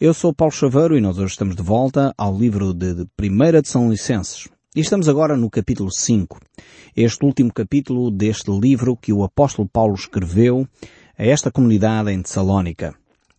[0.00, 3.62] Eu sou Paulo Chaveiro e nós hoje estamos de volta ao livro de, de Primeira
[3.62, 4.48] de São Licenses.
[4.74, 6.40] E estamos agora no capítulo 5.
[6.96, 10.66] Este último capítulo deste livro que o apóstolo Paulo escreveu
[11.16, 12.92] a esta comunidade em Tessalónica.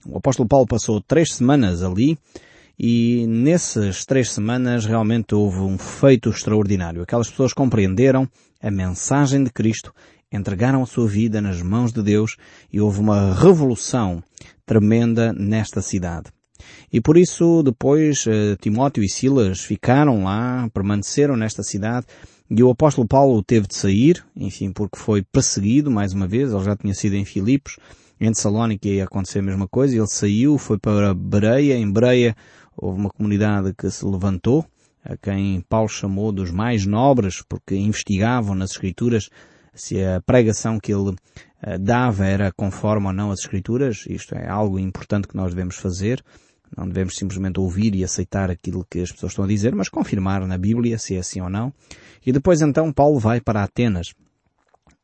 [0.08, 2.18] O apóstolo Paulo passou três semanas ali
[2.80, 7.02] e nessas três semanas realmente houve um feito extraordinário.
[7.02, 8.30] Aquelas pessoas compreenderam
[8.62, 9.94] a mensagem de Cristo,
[10.32, 12.38] entregaram a sua vida nas mãos de Deus
[12.72, 14.24] e houve uma revolução
[14.66, 16.34] tremenda nesta cidade.
[16.92, 22.06] E por isso depois eh, Timóteo e Silas ficaram lá, permaneceram nesta cidade
[22.50, 26.64] e o apóstolo Paulo teve de sair, enfim, porque foi perseguido mais uma vez, ele
[26.64, 27.78] já tinha sido em Filipos,
[28.20, 32.36] em Tessalónica ia acontecer a mesma coisa, ele saiu, foi para Bereia, em Bereia
[32.78, 34.66] houve uma comunidade que se levantou,
[35.04, 39.30] a quem Paulo chamou dos mais nobres, porque investigavam nas escrituras
[39.74, 41.16] se a pregação que ele uh,
[41.80, 46.24] dava era conforme ou não as escrituras, isto é algo importante que nós devemos fazer,
[46.76, 50.46] não devemos simplesmente ouvir e aceitar aquilo que as pessoas estão a dizer, mas confirmar
[50.46, 51.74] na Bíblia se é assim ou não.
[52.26, 54.14] E depois então Paulo vai para Atenas.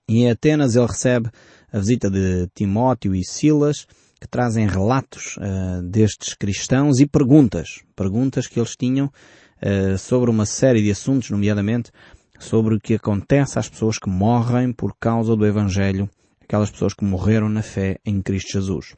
[0.07, 1.29] E em Atenas ele recebe
[1.71, 3.87] a visita de Timóteo e Silas,
[4.19, 7.81] que trazem relatos uh, destes cristãos e perguntas.
[7.95, 11.91] Perguntas que eles tinham uh, sobre uma série de assuntos, nomeadamente
[12.37, 16.09] sobre o que acontece às pessoas que morrem por causa do Evangelho,
[16.41, 18.95] aquelas pessoas que morreram na fé em Cristo Jesus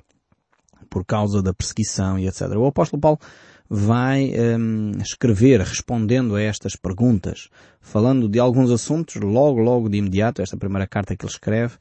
[0.93, 2.41] por causa da perseguição e etc.
[2.55, 3.17] O apóstolo Paulo
[3.67, 7.49] vai um, escrever respondendo a estas perguntas,
[7.81, 11.73] falando de alguns assuntos logo, logo de imediato, esta primeira carta que ele escreve,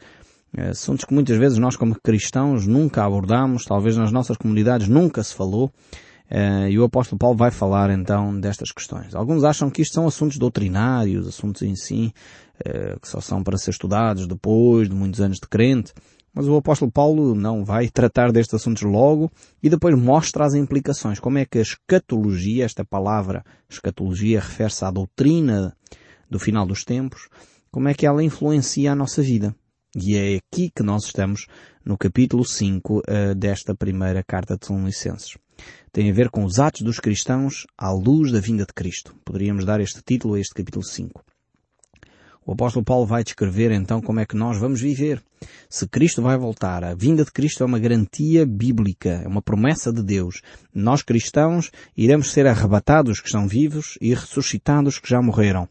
[0.71, 5.35] assuntos que muitas vezes nós como cristãos nunca abordamos, talvez nas nossas comunidades nunca se
[5.35, 5.71] falou,
[6.31, 9.15] uh, e o apóstolo Paulo vai falar então destas questões.
[9.15, 12.15] Alguns acham que isto são assuntos doutrinários, assuntos em si,
[12.61, 15.93] uh, que só são para ser estudados depois de muitos anos de crente,
[16.35, 19.31] mas o apóstolo Paulo não vai tratar destes assuntos logo
[19.63, 21.21] e depois mostra as implicações.
[21.21, 25.77] Como é que a escatologia, esta palavra escatologia refere-se à doutrina
[26.31, 27.29] do final dos tempos,
[27.71, 29.55] como é que ela influencia a nossa vida.
[29.95, 31.47] E é aqui que nós estamos
[31.85, 35.37] no capítulo 5 uh, eh, desta primeira carta de São Licenses.
[35.93, 39.15] Tem a ver com os atos dos cristãos à luz da vinda de Cristo.
[39.23, 41.23] Poderíamos dar este título a este capítulo 5.
[42.45, 45.23] O apóstolo Paulo vai descrever então como é que nós vamos viver.
[45.69, 49.93] Se Cristo vai voltar, a vinda de Cristo é uma garantia bíblica, é uma promessa
[49.93, 50.43] de Deus.
[50.75, 55.69] Nós cristãos iremos ser arrebatados que estão vivos e ressuscitados que já morreram.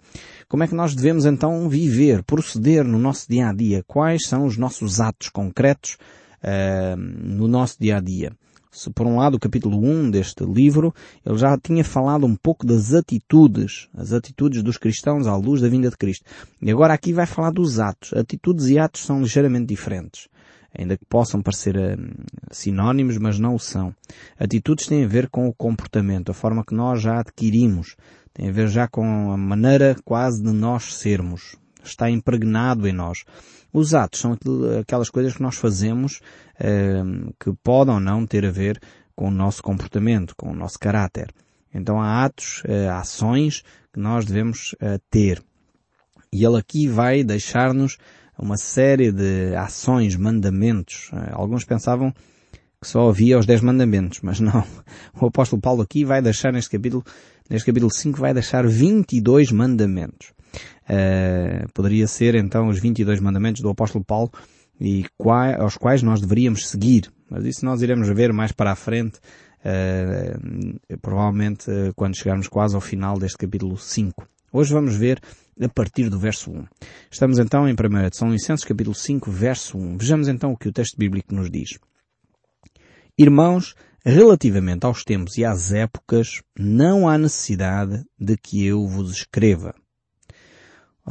[0.47, 3.83] Como é que nós devemos então viver, proceder no nosso dia a dia?
[3.85, 5.97] Quais são os nossos atos concretos
[6.43, 8.31] uh, no nosso dia a dia?
[8.73, 10.95] Se por um lado o capítulo 1 deste livro,
[11.25, 15.67] ele já tinha falado um pouco das atitudes, as atitudes dos cristãos à luz da
[15.67, 16.23] vinda de Cristo.
[16.61, 18.13] E agora aqui vai falar dos atos.
[18.13, 20.29] Atitudes e atos são ligeiramente diferentes.
[20.73, 22.13] Ainda que possam parecer hum,
[22.49, 23.93] sinónimos, mas não o são.
[24.39, 27.97] Atitudes têm a ver com o comportamento, a forma que nós já adquirimos.
[28.33, 31.57] Tem a ver já com a maneira quase de nós sermos.
[31.83, 33.23] Está impregnado em nós.
[33.73, 34.37] Os atos são
[34.79, 36.19] aquelas coisas que nós fazemos
[36.59, 38.79] uh, que podem ou não ter a ver
[39.15, 41.33] com o nosso comportamento, com o nosso caráter.
[41.73, 45.41] Então há atos, uh, ações que nós devemos uh, ter.
[46.33, 47.97] E ele aqui vai deixar-nos
[48.37, 51.11] uma série de ações, mandamentos.
[51.31, 52.13] alguns pensavam
[52.81, 54.63] que só havia os dez mandamentos, mas não.
[55.21, 57.03] O apóstolo Paulo aqui vai deixar neste capítulo,
[57.49, 60.33] neste capítulo 5 vai deixar 22 mandamentos.
[60.89, 64.31] Uh, poderia ser então os 22 mandamentos do apóstolo Paulo
[64.79, 67.11] e quais, aos quais nós deveríamos seguir.
[67.29, 69.19] Mas isso nós iremos ver mais para a frente,
[69.63, 74.27] uh, provavelmente uh, quando chegarmos quase ao final deste capítulo 5.
[74.51, 75.21] Hoje vamos ver
[75.61, 76.65] a partir do verso 1.
[77.09, 79.97] Estamos então em 1 de São Licenses, capítulo 5, verso 1.
[79.97, 81.77] Vejamos então o que o texto bíblico nos diz.
[83.17, 89.75] Irmãos, relativamente aos tempos e às épocas, não há necessidade de que eu vos escreva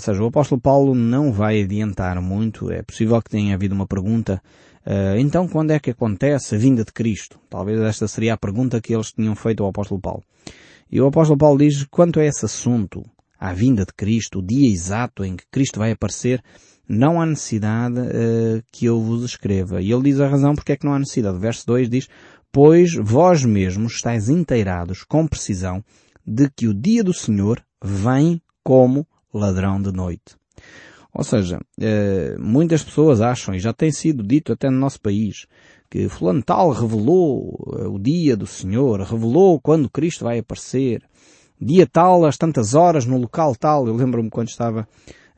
[0.00, 2.72] ou seja, o apóstolo Paulo não vai adiantar muito.
[2.72, 4.43] É possível que tenha havido uma pergunta.
[4.87, 7.38] Uh, então, quando é que acontece a vinda de Cristo?
[7.50, 10.22] Talvez esta seria a pergunta que eles tinham feito ao apóstolo Paulo.
[10.91, 13.04] E o apóstolo Paulo diz, quanto a esse assunto,
[13.39, 16.42] a vinda de Cristo, o dia exato em que Cristo vai aparecer,
[16.89, 19.83] não há necessidade uh, que eu vos escreva.
[19.83, 21.39] E ele diz a razão porque é que não há necessidade.
[21.39, 22.09] Verso 2 diz,
[22.51, 25.84] pois vós mesmos estáis inteirados com precisão
[26.27, 30.36] de que o dia do Senhor vem como ladrão de noite.
[31.12, 35.47] Ou seja, eh, muitas pessoas acham, e já tem sido dito até no nosso país,
[35.91, 41.03] que fulano tal revelou eh, o dia do Senhor, revelou quando Cristo vai aparecer,
[41.60, 43.86] dia tal, às tantas horas, no local tal.
[43.86, 44.88] Eu lembro-me quando estava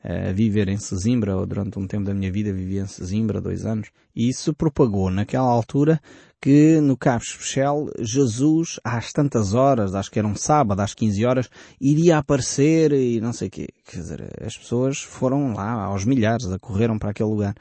[0.03, 3.65] a viver em Sesimbra, ou durante um tempo da minha vida vivi em Sesimbra, dois
[3.65, 6.01] anos, e isso propagou naquela altura
[6.41, 11.25] que no Cabo Especial Jesus, às tantas horas, acho que era um sábado, às 15
[11.25, 13.67] horas, iria aparecer e não sei o quê.
[13.85, 17.55] Quer dizer, as pessoas foram lá aos milhares, acorreram para aquele lugar.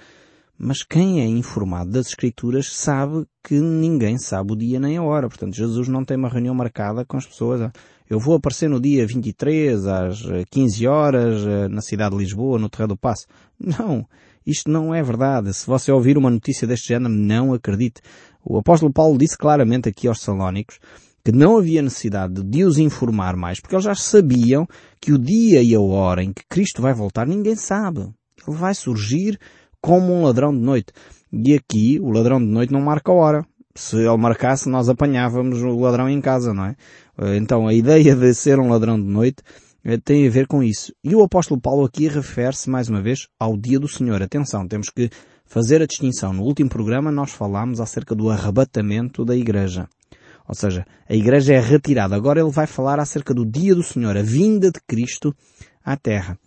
[0.59, 5.29] Mas quem é informado das Escrituras sabe que ninguém sabe o dia nem a hora.
[5.29, 7.71] Portanto, Jesus não tem uma reunião marcada com as pessoas.
[8.12, 12.69] Eu vou aparecer no dia 23, às 15 horas, eh, na cidade de Lisboa, no
[12.69, 13.26] Terreiro do Passo.
[13.59, 14.06] Não.
[14.47, 15.55] Isto não é verdade.
[15.55, 18.03] Se você ouvir uma notícia deste género, não acredite.
[18.44, 20.79] O apóstolo Paulo disse claramente aqui aos Salónicos
[21.25, 24.67] que não havia necessidade de os informar mais, porque eles já sabiam
[25.00, 28.00] que o dia e a hora em que Cristo vai voltar, ninguém sabe.
[28.47, 29.38] Ele vai surgir
[29.81, 30.93] como um ladrão de noite.
[31.32, 33.47] E aqui o ladrão de noite não marca a hora.
[33.75, 36.76] Se ele marcasse, nós apanhávamos o ladrão em casa, não é?
[37.37, 39.43] Então a ideia de ser um ladrão de noite
[39.85, 40.93] eh, tem a ver com isso.
[41.05, 44.23] E o apóstolo Paulo aqui refere-se mais uma vez ao dia do Senhor.
[44.23, 45.11] Atenção, temos que
[45.44, 46.32] fazer a distinção.
[46.32, 49.88] No último programa nós falámos acerca do arrebatamento da igreja.
[50.49, 52.17] Ou seja, a igreja é retirada.
[52.17, 55.35] Agora ele vai falar acerca do dia do Senhor, a vinda de Cristo
[55.85, 56.38] à terra.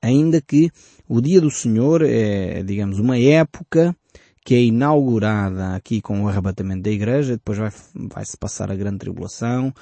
[0.00, 0.70] Ainda que
[1.08, 3.94] o dia do Senhor é, digamos, uma época
[4.44, 8.76] que é inaugurada aqui com o arrebatamento da igreja, depois vai, vai se passar a
[8.76, 9.72] grande tribulação,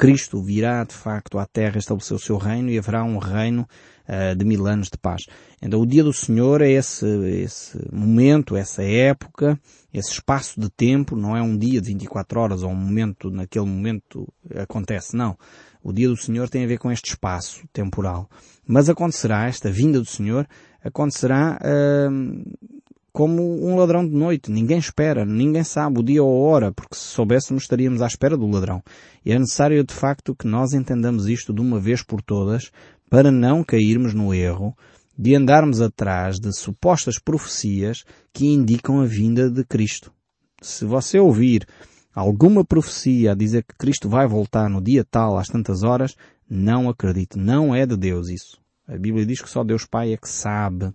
[0.00, 3.68] Cristo virá de facto à terra estabelecer o seu reino e haverá um reino
[4.08, 5.24] uh, de mil anos de paz.
[5.60, 9.60] Então o dia do Senhor é esse, esse momento, essa época,
[9.92, 13.66] esse espaço de tempo, não é um dia de 24 horas ou um momento, naquele
[13.66, 14.26] momento
[14.56, 15.36] acontece, não.
[15.82, 18.26] O dia do Senhor tem a ver com este espaço temporal.
[18.66, 20.48] Mas acontecerá, esta vinda do Senhor,
[20.82, 22.42] acontecerá uh,
[23.12, 24.50] como um ladrão de noite.
[24.50, 28.36] Ninguém espera, ninguém sabe o dia ou a hora, porque se soubéssemos estaríamos à espera
[28.36, 28.82] do ladrão.
[29.24, 32.70] E é necessário de facto que nós entendamos isto de uma vez por todas,
[33.08, 34.74] para não cairmos no erro
[35.18, 40.10] de andarmos atrás de supostas profecias que indicam a vinda de Cristo.
[40.62, 41.66] Se você ouvir
[42.14, 46.16] alguma profecia a dizer que Cristo vai voltar no dia tal, às tantas horas,
[46.48, 47.38] não acredite.
[47.38, 48.58] Não é de Deus isso.
[48.88, 50.92] A Bíblia diz que só Deus Pai é que sabe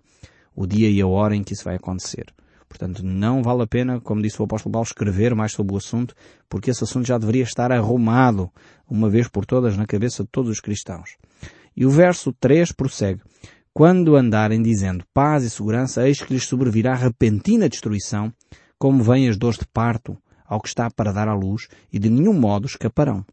[0.56, 2.24] o dia e a hora em que isso vai acontecer.
[2.68, 6.14] Portanto, não vale a pena, como disse o apóstolo Paulo, escrever mais sobre o assunto,
[6.48, 8.50] porque esse assunto já deveria estar arrumado,
[8.88, 11.16] uma vez por todas, na cabeça de todos os cristãos.
[11.76, 13.20] E o verso 3 prossegue.
[13.72, 18.32] Quando andarem dizendo paz e segurança, eis que lhes sobrevirá repentina destruição,
[18.78, 20.16] como vêm as dores de parto
[20.46, 23.24] ao que está para dar à luz, e de nenhum modo escaparão.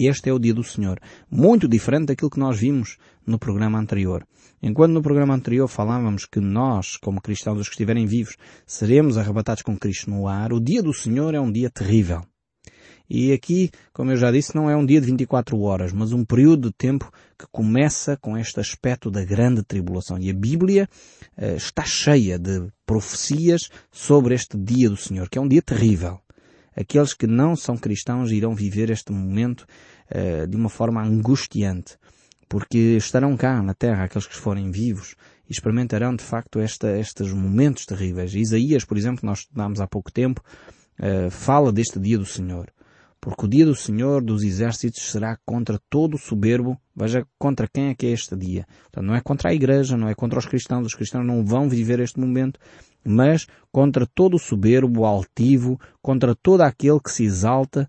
[0.00, 0.98] Este é o dia do Senhor.
[1.30, 4.26] Muito diferente daquilo que nós vimos no programa anterior.
[4.60, 8.36] Enquanto no programa anterior falávamos que nós, como cristãos, os que estiverem vivos,
[8.66, 12.22] seremos arrebatados com Cristo no ar, o dia do Senhor é um dia terrível.
[13.08, 16.24] E aqui, como eu já disse, não é um dia de 24 horas, mas um
[16.24, 17.08] período de tempo
[17.38, 20.18] que começa com este aspecto da grande tribulação.
[20.18, 20.88] E a Bíblia
[21.38, 26.23] uh, está cheia de profecias sobre este dia do Senhor, que é um dia terrível
[26.76, 29.66] aqueles que não são cristãos irão viver este momento
[30.10, 31.96] uh, de uma forma angustiante,
[32.48, 35.14] porque estarão cá na terra aqueles que forem vivos
[35.48, 38.34] e experimentarão de facto esta, estes momentos terríveis.
[38.34, 40.42] Isaías, por exemplo, nós estudámos há pouco tempo,
[40.98, 42.70] uh, fala deste dia do Senhor.
[43.24, 46.78] Porque o dia do Senhor dos exércitos será contra todo o soberbo.
[46.94, 48.66] Veja contra quem é que é este dia.
[48.82, 50.86] Portanto, não é contra a igreja, não é contra os cristãos.
[50.86, 52.60] Os cristãos não vão viver este momento
[53.04, 57.88] mas contra todo o soberbo, altivo, contra todo aquele que se exalta,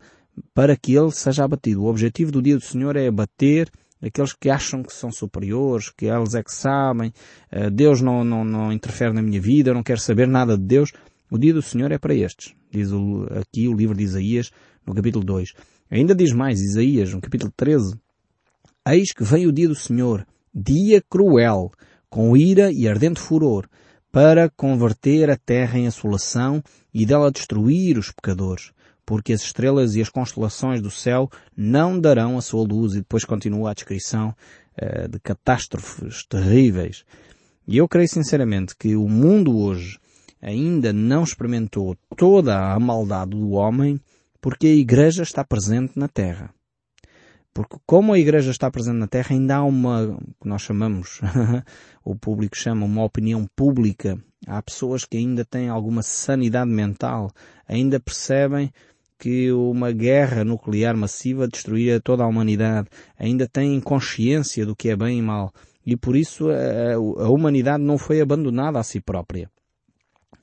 [0.54, 1.84] para que ele seja abatido.
[1.84, 6.06] O objetivo do dia do Senhor é abater aqueles que acham que são superiores, que
[6.06, 7.14] eles é que sabem,
[7.50, 10.64] eh, Deus não, não, não interfere na minha vida, eu não quero saber nada de
[10.64, 10.92] Deus.
[11.32, 12.90] O dia do Senhor é para estes, diz
[13.32, 14.52] aqui o livro de Isaías,
[14.86, 15.54] no capítulo 2.
[15.90, 17.96] Ainda diz mais, Isaías, no capítulo 13,
[18.88, 21.72] Eis que vem o dia do Senhor, dia cruel,
[22.08, 23.68] com ira e ardente furor,
[24.12, 26.64] para converter a terra em assolação
[26.94, 28.72] e dela destruir os pecadores,
[29.04, 31.28] porque as estrelas e as constelações do céu
[31.58, 32.94] não darão a sua luz.
[32.94, 34.36] E depois continua a descrição
[34.80, 37.04] uh, de catástrofes terríveis.
[37.68, 39.98] E eu creio sinceramente que o mundo hoje
[40.40, 44.00] ainda não experimentou toda a maldade do homem
[44.46, 46.54] porque a Igreja está presente na Terra.
[47.52, 51.20] Porque como a Igreja está presente na Terra, ainda há uma, que nós chamamos,
[52.06, 54.20] o público chama uma opinião pública.
[54.46, 57.32] Há pessoas que ainda têm alguma sanidade mental,
[57.68, 58.72] ainda percebem
[59.18, 62.88] que uma guerra nuclear massiva destruía toda a humanidade,
[63.18, 65.52] ainda têm consciência do que é bem e mal.
[65.84, 69.50] E por isso a, a humanidade não foi abandonada a si própria.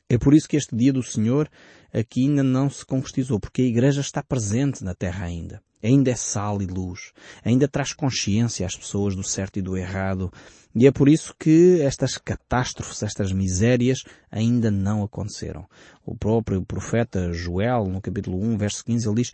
[0.08, 1.48] É por isso que este dia do Senhor
[1.92, 5.62] aqui ainda não se concretizou, porque a Igreja está presente na Terra ainda.
[5.82, 7.12] Ainda é sal e luz.
[7.44, 10.32] Ainda traz consciência às pessoas do certo e do errado.
[10.74, 15.66] E é por isso que estas catástrofes, estas misérias ainda não aconteceram.
[16.06, 19.32] O próprio profeta Joel, no capítulo 1, verso 15, ele diz,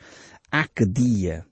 [0.50, 1.44] há que dia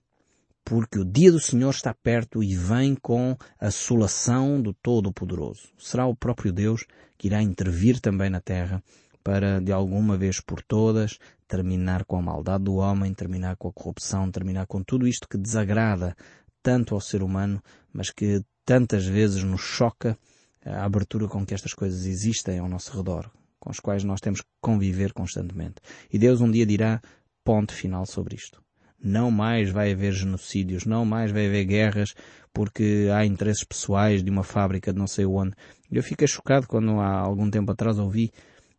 [0.67, 5.69] porque o dia do Senhor está perto e vem com a assolação do Todo-Poderoso.
[5.79, 6.85] Será o próprio Deus
[7.17, 8.83] que irá intervir também na terra
[9.27, 11.19] para, de alguma vez por todas,
[11.49, 15.37] terminar com a maldade do homem, terminar com a corrupção, terminar com tudo isto que
[15.37, 16.17] desagrada
[16.63, 17.61] tanto ao ser humano,
[17.93, 20.17] mas que tantas vezes nos choca
[20.65, 23.29] a abertura com que estas coisas existem ao nosso redor,
[23.59, 25.83] com as quais nós temos que conviver constantemente.
[26.13, 27.03] E Deus um dia dirá
[27.43, 28.65] ponto final sobre isto
[28.99, 32.15] não mais vai haver genocídios, não mais vai haver guerras
[32.53, 35.55] porque há interesses pessoais de uma fábrica de não sei onde.
[35.93, 38.33] Eu fiquei chocado quando há algum tempo atrás ouvi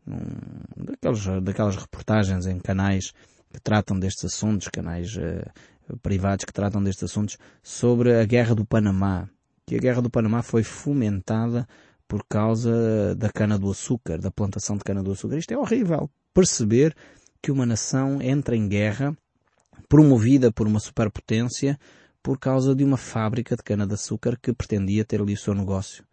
[0.08, 3.14] um, daqueles, daquelas reportagens em canais
[3.52, 8.66] que tratam destes assuntos, canais uh, privados que tratam destes assuntos, sobre a guerra do
[8.66, 9.30] Panamá.
[9.66, 11.68] Que a guerra do Panamá foi fomentada
[12.08, 15.38] por causa da cana-do-açúcar, da plantação de cana-do-açúcar.
[15.38, 16.10] Isto é horrível.
[16.34, 16.96] Perceber
[17.42, 19.16] que uma nação entra em guerra
[19.90, 21.78] promovida por uma superpotência
[22.22, 26.04] por causa de uma fábrica de cana-de-açúcar que pretendia ter ali o seu negócio.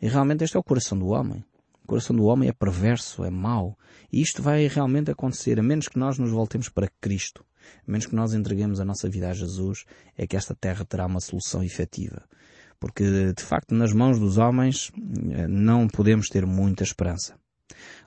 [0.00, 1.44] E realmente este é o coração do homem.
[1.84, 3.78] O coração do homem é perverso, é mau.
[4.10, 7.44] E isto vai realmente acontecer, a menos que nós nos voltemos para Cristo,
[7.86, 9.84] a menos que nós entreguemos a nossa vida a Jesus,
[10.16, 12.22] é que esta terra terá uma solução efetiva.
[12.80, 14.90] Porque, de facto, nas mãos dos homens
[15.30, 17.34] eh, não podemos ter muita esperança.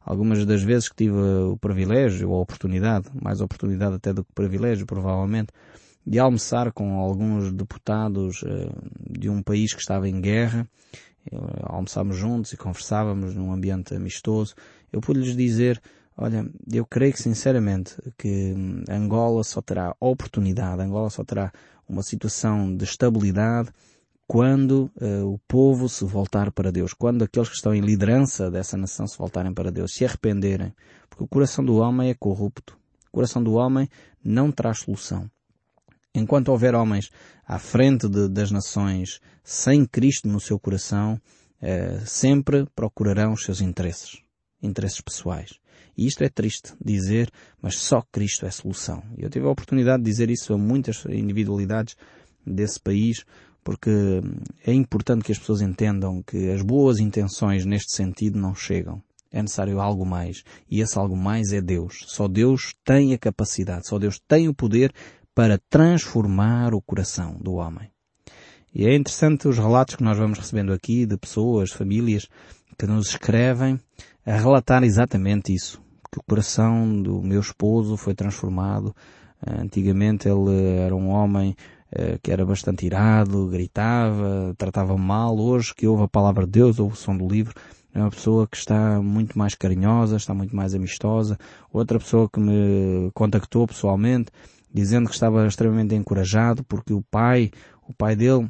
[0.02, 4.34] Algumas das vezes que tive o privilégio, ou a oportunidade, mais oportunidade até do que
[4.34, 5.52] privilégio, provavelmente,
[6.06, 10.68] de almoçar com alguns deputados uh, de um país que estava em guerra,
[11.64, 14.56] almoçámos juntos e conversávamos num ambiente amistoso,
[14.92, 15.82] eu pude-lhes dizer,
[16.18, 18.54] olha, eu creio que sinceramente que
[18.90, 21.52] Angola só terá oportunidade, Angola só terá
[21.88, 23.70] uma situação de estabilidade
[24.28, 28.76] quando uh, o povo se voltar para Deus, quando aqueles que estão em liderança dessa
[28.76, 30.74] nação se voltarem para Deus, se arrependerem,
[31.10, 32.78] porque o coração do homem é corrupto.
[33.08, 33.88] O coração do homem
[34.22, 35.32] não traz solução.
[36.14, 37.10] Enquanto houver homens
[37.46, 41.20] à frente de, das nações sem Cristo no seu coração,
[41.62, 44.22] uh, sempre procurarão os seus interesses,
[44.62, 45.60] interesses pessoais.
[45.98, 49.04] E isto é triste dizer, mas só Cristo é solução.
[49.18, 51.96] Eu tive a oportunidade de dizer isso a muitas individualidades
[52.46, 53.26] desse país,
[53.64, 54.22] porque
[54.66, 59.02] é importante que as pessoas entendam que as boas intenções neste sentido não chegam.
[59.32, 60.44] É necessário algo mais.
[60.70, 62.06] E esse algo mais é Deus.
[62.08, 64.94] Só Deus tem a capacidade, só Deus tem o poder
[65.38, 67.92] para transformar o coração do homem.
[68.74, 72.28] E é interessante os relatos que nós vamos recebendo aqui de pessoas, famílias,
[72.76, 73.80] que nos escrevem
[74.26, 75.80] a relatar exatamente isso.
[76.12, 78.96] Que o coração do meu esposo foi transformado.
[79.46, 81.56] Antigamente ele era um homem
[81.92, 85.38] eh, que era bastante irado, gritava, tratava mal.
[85.38, 87.54] Hoje que ouve a palavra de Deus, ouve o som do livro,
[87.94, 91.38] é uma pessoa que está muito mais carinhosa, está muito mais amistosa.
[91.72, 94.32] Outra pessoa que me contactou pessoalmente,
[94.74, 97.52] dizendo que estava extremamente encorajado porque o pai,
[97.88, 98.50] o pai dele,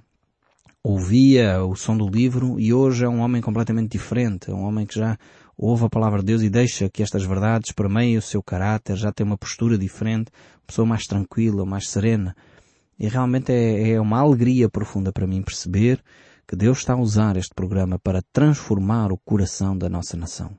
[0.83, 4.49] ouvia o som do livro e hoje é um homem completamente diferente.
[4.49, 5.17] É um homem que já
[5.57, 9.11] ouve a palavra de Deus e deixa que estas verdades permeiem o seu caráter, já
[9.11, 12.35] tem uma postura diferente, uma pessoa mais tranquila, mais serena.
[12.99, 16.01] E realmente é, é uma alegria profunda para mim perceber
[16.47, 20.57] que Deus está a usar este programa para transformar o coração da nossa nação.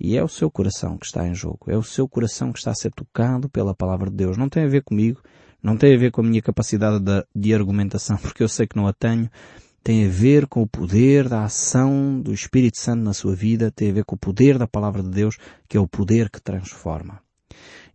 [0.00, 1.66] E é o seu coração que está em jogo.
[1.66, 4.36] É o seu coração que está a ser tocado pela palavra de Deus.
[4.36, 5.20] Não tem a ver comigo.
[5.62, 8.76] Não tem a ver com a minha capacidade de, de argumentação, porque eu sei que
[8.76, 9.28] não a tenho.
[9.82, 13.70] Tem a ver com o poder da ação do Espírito Santo na sua vida.
[13.70, 15.36] Tem a ver com o poder da palavra de Deus,
[15.68, 17.20] que é o poder que transforma.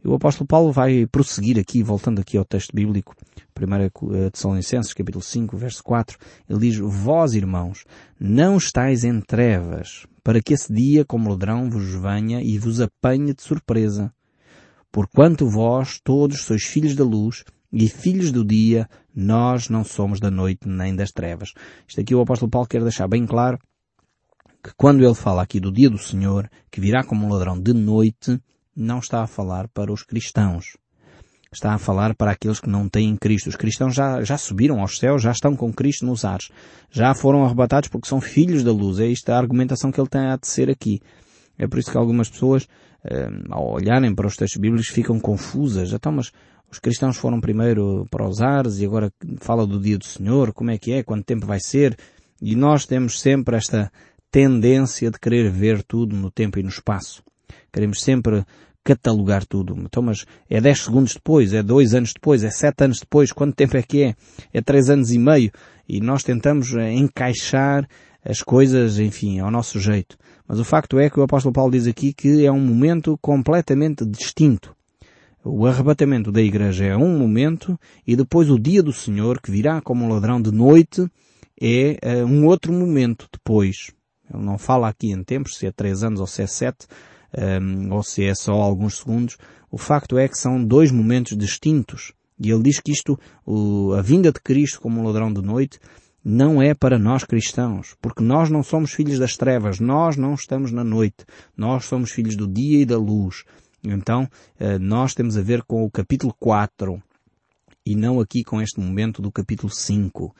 [0.03, 3.15] E o apóstolo Paulo vai prosseguir aqui, voltando aqui ao texto bíblico,
[3.57, 6.17] 1 Tessalonicenses, capítulo 5, verso 4,
[6.49, 7.85] ele diz, Vós, irmãos,
[8.19, 13.33] não estáis em trevas, para que esse dia como ladrão vos venha e vos apanhe
[13.33, 14.13] de surpresa.
[14.91, 20.31] Porquanto vós todos sois filhos da luz e filhos do dia, nós não somos da
[20.31, 21.53] noite nem das trevas.
[21.87, 23.59] Isto aqui o apóstolo Paulo quer deixar bem claro
[24.63, 27.73] que quando ele fala aqui do dia do Senhor, que virá como um ladrão de
[27.73, 28.39] noite,
[28.75, 30.77] não está a falar para os cristãos.
[31.53, 33.47] Está a falar para aqueles que não têm Cristo.
[33.47, 36.49] Os cristãos já, já subiram aos céus, já estão com Cristo nos ares.
[36.89, 38.99] Já foram arrebatados porque são filhos da luz.
[38.99, 40.99] É esta a argumentação que ele tem a tecer aqui.
[41.57, 42.67] É por isso que algumas pessoas,
[43.05, 45.93] eh, ao olharem para os textos bíblicos, ficam confusas.
[45.93, 46.31] Então, mas
[46.71, 50.71] os cristãos foram primeiro para os ares e agora fala do dia do Senhor, como
[50.71, 51.95] é que é, quanto tempo vai ser.
[52.41, 53.91] E nós temos sempre esta
[54.31, 57.23] tendência de querer ver tudo no tempo e no espaço.
[57.71, 58.43] Queremos sempre
[58.83, 59.75] catalogar tudo.
[59.79, 63.55] Então, mas é 10 segundos depois, é 2 anos depois, é 7 anos depois, quanto
[63.55, 64.15] tempo é que é?
[64.53, 65.51] É 3 anos e meio.
[65.87, 67.87] E nós tentamos eh, encaixar
[68.23, 70.17] as coisas, enfim, ao nosso jeito.
[70.47, 74.05] Mas o facto é que o apóstolo Paulo diz aqui que é um momento completamente
[74.05, 74.75] distinto.
[75.43, 79.81] O arrebatamento da igreja é um momento e depois o dia do Senhor, que virá
[79.81, 81.05] como um ladrão de noite,
[81.59, 83.91] é uh, um outro momento depois.
[84.33, 86.87] Ele não fala aqui em tempos, se é três anos ou se é sete,
[87.37, 89.37] um, ou se é só alguns segundos.
[89.71, 92.13] O facto é que são dois momentos distintos.
[92.39, 95.79] E ele diz que isto, o, a vinda de Cristo como um ladrão de noite,
[96.23, 100.71] não é para nós cristãos, porque nós não somos filhos das trevas, nós não estamos
[100.71, 101.25] na noite,
[101.55, 103.43] nós somos filhos do dia e da luz.
[103.83, 107.01] Então, eh, nós temos a ver com o capítulo 4
[107.85, 110.33] e não aqui com este momento do capítulo 5.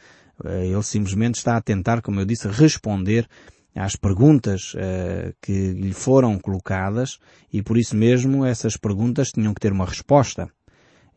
[0.45, 3.27] Eh, ele simplesmente está a tentar, como eu disse, responder
[3.75, 7.17] às perguntas uh, que lhe foram colocadas
[7.51, 10.49] e por isso mesmo essas perguntas tinham que ter uma resposta.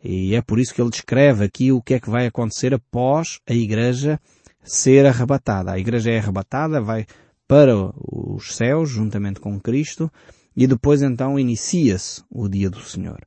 [0.03, 3.41] E é por isso que ele descreve aqui o que é que vai acontecer após
[3.49, 4.21] a igreja
[4.63, 5.73] ser arrebatada.
[5.73, 7.07] A igreja é arrebatada, vai
[7.49, 10.11] para os céus juntamente com Cristo
[10.57, 13.19] e depois então inicia-se o dia do Senhor.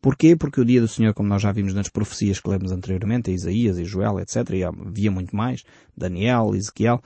[0.00, 0.34] Porquê?
[0.34, 3.34] Porque o dia do Senhor, como nós já vimos nas profecias que lemos anteriormente, a
[3.34, 5.62] Isaías e Joel, etc., e havia muito mais,
[5.94, 7.02] Daniel, Ezequiel,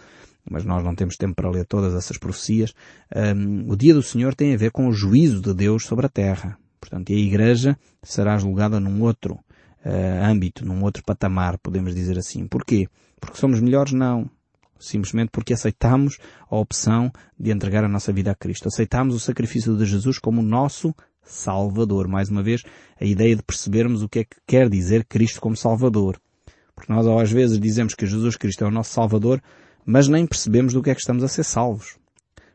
[0.48, 2.74] mas nós não temos tempo para ler todas essas profecias,
[3.14, 6.08] um, o dia do Senhor tem a ver com o juízo de Deus sobre a
[6.08, 6.58] terra.
[6.80, 12.18] Portanto, e a Igreja será julgada num outro uh, âmbito, num outro patamar, podemos dizer
[12.18, 12.46] assim.
[12.46, 12.88] Porquê?
[13.18, 13.92] Porque somos melhores?
[13.92, 14.30] Não
[14.84, 16.18] simplesmente porque aceitamos
[16.50, 18.68] a opção de entregar a nossa vida a Cristo.
[18.68, 22.06] Aceitamos o sacrifício de Jesus como nosso Salvador.
[22.06, 22.62] Mais uma vez,
[23.00, 26.20] a ideia de percebermos o que é que quer dizer Cristo como Salvador.
[26.74, 29.40] Porque nós às vezes dizemos que Jesus Cristo é o nosso Salvador,
[29.84, 31.96] mas nem percebemos do que é que estamos a ser salvos.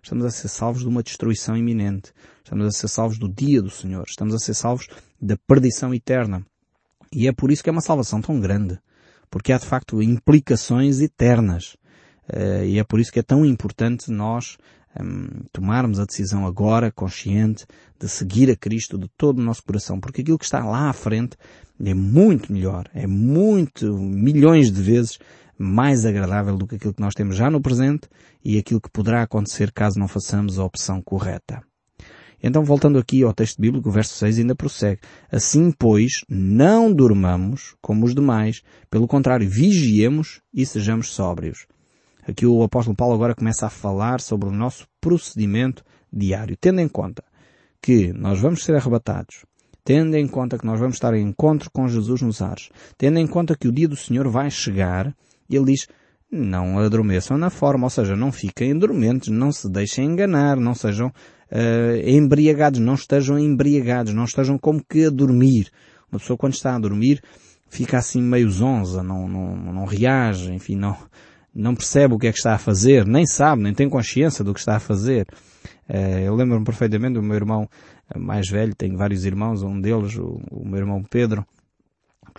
[0.01, 2.11] Estamos a ser salvos de uma destruição iminente.
[2.43, 4.05] Estamos a ser salvos do dia do Senhor.
[4.07, 4.87] Estamos a ser salvos
[5.21, 6.45] da perdição eterna.
[7.11, 8.79] E é por isso que é uma salvação tão grande.
[9.29, 11.75] Porque há de facto implicações eternas.
[12.31, 14.57] Uh, e é por isso que é tão importante nós
[14.99, 17.65] um, tomarmos a decisão agora, consciente,
[17.99, 20.93] de seguir a Cristo de todo o nosso coração, porque aquilo que está lá à
[20.93, 21.37] frente
[21.83, 25.19] é muito melhor, é muito, milhões de vezes
[25.59, 28.07] mais agradável do que aquilo que nós temos já no presente
[28.43, 31.61] e aquilo que poderá acontecer caso não façamos a opção correta.
[32.41, 35.01] Então, voltando aqui ao texto bíblico, o verso 6 ainda prossegue.
[35.29, 41.67] Assim, pois, não dormamos como os demais, pelo contrário, vigiemos e sejamos sóbrios.
[42.25, 46.87] Aqui o apóstolo Paulo agora começa a falar sobre o nosso procedimento diário, tendo em
[46.87, 47.23] conta
[47.81, 49.45] que nós vamos ser arrebatados,
[49.83, 53.27] tendo em conta que nós vamos estar em encontro com Jesus nos ares, tendo em
[53.27, 55.13] conta que o dia do Senhor vai chegar,
[55.55, 55.87] ele diz,
[56.31, 61.07] não adormeçam na forma, ou seja, não fiquem dormentes, não se deixem enganar, não sejam
[61.07, 65.71] uh, embriagados, não estejam embriagados, não estejam como que a dormir.
[66.11, 67.21] Uma pessoa quando está a dormir
[67.69, 70.97] fica assim meio zonza, não, não, não reage, enfim, não,
[71.53, 74.53] não percebe o que é que está a fazer, nem sabe, nem tem consciência do
[74.53, 75.27] que está a fazer.
[75.87, 77.69] Eh, eu lembro-me perfeitamente do meu irmão
[78.15, 81.45] mais velho, tenho vários irmãos, um deles, o, o meu irmão Pedro,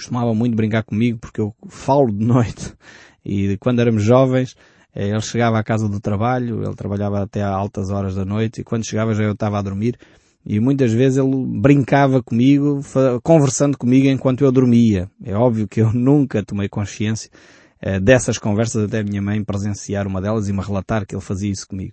[0.01, 2.75] costumava muito brincar comigo porque eu falo de noite
[3.25, 4.57] e quando éramos jovens
[4.95, 8.63] eh, ele chegava à casa do trabalho, ele trabalhava até a altas horas da noite
[8.63, 9.99] e quando chegava já eu estava a dormir
[10.45, 12.81] e muitas vezes ele brincava comigo,
[13.23, 15.11] conversando comigo enquanto eu dormia.
[15.23, 17.31] É óbvio que eu nunca tomei consciência
[17.81, 21.23] eh, dessas conversas até a minha mãe presenciar uma delas e me relatar que ele
[21.23, 21.93] fazia isso comigo.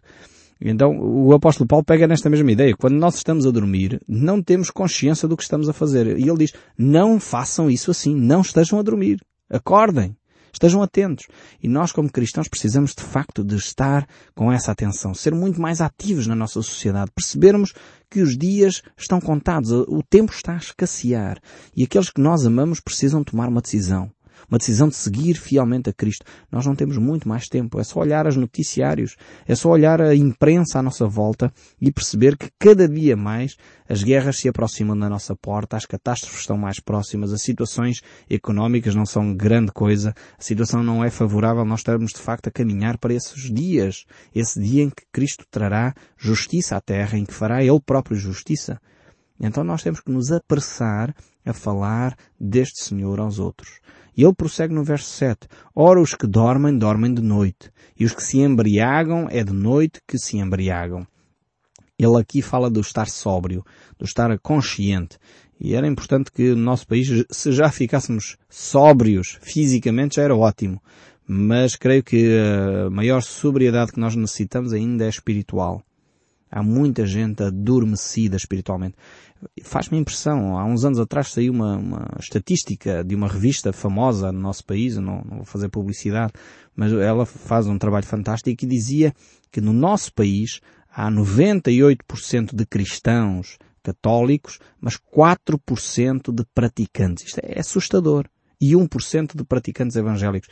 [0.60, 2.76] Então, o apóstolo Paulo pega nesta mesma ideia.
[2.76, 6.17] Quando nós estamos a dormir, não temos consciência do que estamos a fazer.
[6.17, 9.22] E ele diz, não façam isso assim, não estejam a dormir.
[9.50, 10.15] Acordem.
[10.52, 11.28] Estejam atentos.
[11.62, 15.82] E nós, como cristãos, precisamos de facto de estar com essa atenção, ser muito mais
[15.82, 17.74] ativos na nossa sociedade, percebermos
[18.10, 21.39] que os dias estão contados, o tempo está a escassear
[21.76, 24.10] e aqueles que nós amamos precisam tomar uma decisão
[24.50, 26.26] uma decisão de seguir fielmente a Cristo.
[26.52, 27.80] Nós não temos muito mais tempo.
[27.80, 32.38] É só olhar os noticiários, é só olhar a imprensa à nossa volta e perceber
[32.38, 33.56] que cada dia mais
[33.90, 38.96] as guerras se aproximam da nossa porta, as catástrofes estão mais próximas, as situações económicas
[38.96, 42.98] não são grande coisa, a situação não é favorável, nós estamos de facto a caminhar
[42.98, 47.64] para esses dias, esse dia em que Cristo trará justiça à terra, em que fará
[47.64, 48.80] Ele próprio justiça.
[49.40, 51.14] Então nós temos que nos apressar
[51.46, 53.80] a falar deste Senhor aos outros.
[54.17, 55.47] E ele prossegue no verso 7.
[55.75, 57.71] Ora, os que dormem, dormem de noite.
[57.99, 61.06] E os que se embriagam, é de noite que se embriagam.
[61.99, 63.63] Ele aqui fala do estar sóbrio,
[63.97, 65.19] do estar consciente.
[65.60, 70.82] E era importante que no nosso país, se já ficássemos sóbrios fisicamente, já era ótimo.
[71.27, 72.39] Mas creio que
[72.86, 75.84] a maior sobriedade que nós necessitamos ainda é espiritual.
[76.49, 78.95] Há muita gente adormecida espiritualmente.
[79.63, 84.39] Faz-me impressão, há uns anos atrás saiu uma, uma, estatística de uma revista famosa no
[84.39, 86.34] nosso país, não, não vou fazer publicidade,
[86.76, 89.13] mas ela faz um trabalho fantástico e dizia
[89.52, 90.60] que no nosso país
[90.91, 97.26] há 98% de cristãos católicos, mas 4% de praticantes.
[97.26, 98.28] Isto é assustador.
[98.60, 100.50] E 1% de praticantes evangélicos.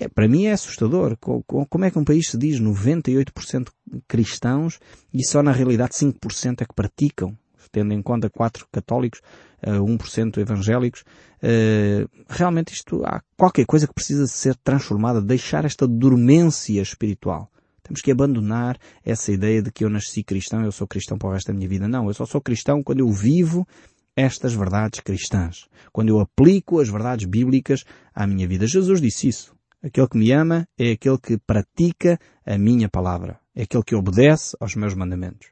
[0.00, 1.16] É, para mim é assustador.
[1.18, 3.68] Como é que um país se diz 98%
[4.08, 4.80] cristãos
[5.12, 7.36] e só na realidade 5% é que praticam?
[7.70, 9.20] Tendo em conta 4 católicos,
[9.62, 11.04] 1% eh, evangélicos.
[11.42, 17.50] Eh, realmente isto, há qualquer coisa que precisa ser transformada, deixar esta dormência espiritual.
[17.82, 21.32] Temos que abandonar essa ideia de que eu nasci cristão, eu sou cristão para o
[21.32, 21.88] resto da minha vida.
[21.88, 23.66] Não, eu só sou cristão quando eu vivo
[24.14, 25.66] estas verdades cristãs.
[25.92, 28.66] Quando eu aplico as verdades bíblicas à minha vida.
[28.66, 29.54] Jesus disse isso.
[29.82, 33.40] Aquele que me ama é aquele que pratica a minha palavra.
[33.54, 35.48] É aquele que obedece aos meus mandamentos.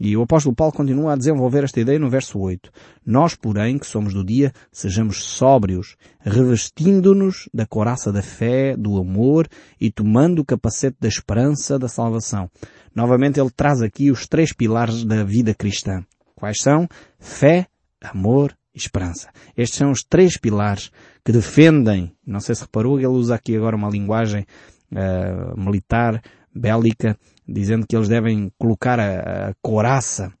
[0.00, 2.70] E o apóstolo Paulo continua a desenvolver esta ideia no verso 8.
[3.04, 9.48] Nós, porém, que somos do dia, sejamos sóbrios, revestindo-nos da coraça da fé, do amor
[9.80, 12.48] e tomando o capacete da esperança da salvação.
[12.94, 16.04] Novamente ele traz aqui os três pilares da vida cristã.
[16.34, 16.88] Quais são?
[17.18, 17.66] Fé,
[18.00, 19.28] amor e esperança.
[19.56, 20.90] Estes são os três pilares
[21.24, 24.46] que defendem, não sei se reparou, ele usa aqui agora uma linguagem
[24.92, 26.22] uh, militar,
[26.54, 30.32] bélica, dizendo que eles devem colocar a, a coraça,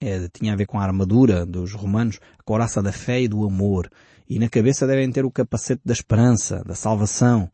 [0.00, 3.44] é, tinha a ver com a armadura dos romanos, a coraça da fé e do
[3.44, 3.88] amor.
[4.28, 7.50] E na cabeça devem ter o capacete da esperança, da salvação,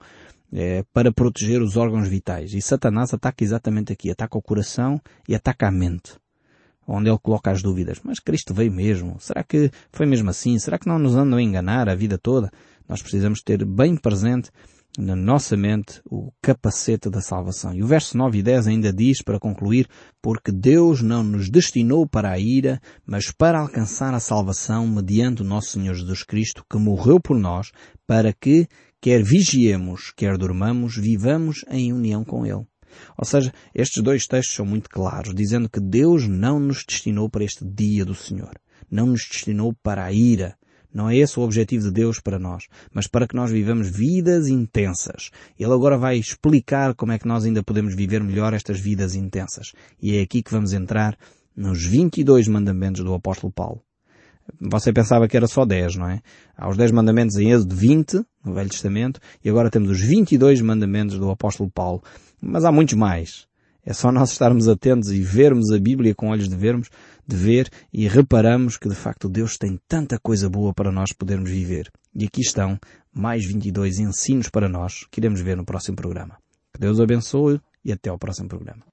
[0.53, 2.55] é, para proteger os órgãos vitais.
[2.55, 6.15] E Satanás ataca exatamente aqui, ataca o coração e ataca a mente.
[6.87, 8.01] Onde ele coloca as dúvidas.
[8.03, 9.17] Mas Cristo veio mesmo?
[9.21, 10.59] Será que foi mesmo assim?
[10.59, 12.51] Será que não nos andam a enganar a vida toda?
[12.89, 14.51] Nós precisamos ter bem presente
[14.99, 17.75] na nossa mente o capacete da salvação.
[17.75, 19.89] E o verso 9 e 10 ainda diz, para concluir,
[20.21, 25.45] porque Deus não nos destinou para a ira, mas para alcançar a salvação mediante o
[25.45, 27.71] nosso Senhor Jesus Cristo, que morreu por nós,
[28.07, 28.67] para que,
[29.01, 32.67] quer vigiemos, quer dormamos, vivamos em união com Ele.
[33.17, 37.45] Ou seja, estes dois textos são muito claros, dizendo que Deus não nos destinou para
[37.45, 38.59] este dia do Senhor.
[38.91, 40.57] Não nos destinou para a ira,
[40.93, 44.49] não é esse o objetivo de Deus para nós, mas para que nós vivamos vidas
[44.49, 45.31] intensas.
[45.59, 49.73] Ele agora vai explicar como é que nós ainda podemos viver melhor estas vidas intensas.
[50.03, 51.17] E é aqui que vamos entrar
[51.57, 53.83] nos 22 mandamentos do apóstolo Paulo.
[54.61, 56.21] Você pensava que era só 10, não é?
[56.57, 60.61] Há os 10 mandamentos em Êxodo 20, no Velho Testamento, e agora temos os 22
[60.61, 62.03] mandamentos do apóstolo Paulo.
[62.41, 63.47] Mas há muitos mais.
[63.85, 66.91] É só nós estarmos atentos e vermos a Bíblia com olhos de vermos,
[67.31, 71.51] de ver e reparamos que de facto Deus tem tanta coisa boa para nós podermos
[71.51, 71.91] viver.
[72.15, 72.79] E aqui estão
[73.15, 76.37] mais 22 ensinos para nós que iremos ver no próximo programa.
[76.73, 78.83] Que Deus abençoe e até ao próximo programa.